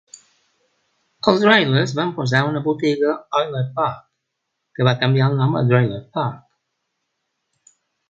[1.31, 3.13] Els Drillers van posar una botiga
[3.43, 4.03] Oiler Park,
[4.81, 6.45] que va canviar el nom a Driller Park.